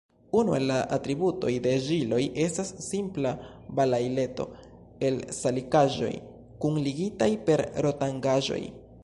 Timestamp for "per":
7.51-7.67